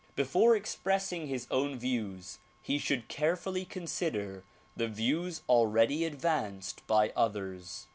[0.15, 4.43] Before expressing his own views he should carefully consider
[4.75, 7.85] the views already advanced by others.